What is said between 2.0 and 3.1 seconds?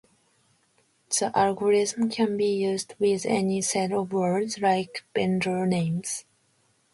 can be used